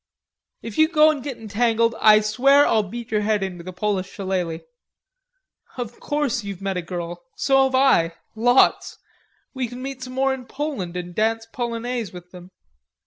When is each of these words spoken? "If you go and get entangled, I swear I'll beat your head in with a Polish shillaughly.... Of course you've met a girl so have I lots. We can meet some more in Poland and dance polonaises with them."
"If 0.63 0.79
you 0.79 0.87
go 0.87 1.11
and 1.11 1.21
get 1.21 1.37
entangled, 1.37 1.93
I 1.99 2.21
swear 2.21 2.65
I'll 2.65 2.81
beat 2.81 3.11
your 3.11 3.21
head 3.21 3.43
in 3.43 3.59
with 3.59 3.67
a 3.67 3.71
Polish 3.71 4.09
shillaughly.... 4.09 4.63
Of 5.77 5.99
course 5.99 6.43
you've 6.43 6.59
met 6.59 6.75
a 6.75 6.81
girl 6.81 7.21
so 7.35 7.65
have 7.65 7.75
I 7.75 8.13
lots. 8.33 8.97
We 9.53 9.67
can 9.67 9.83
meet 9.83 10.01
some 10.01 10.13
more 10.13 10.33
in 10.33 10.47
Poland 10.47 10.97
and 10.97 11.13
dance 11.13 11.45
polonaises 11.53 12.13
with 12.13 12.31
them." 12.31 12.49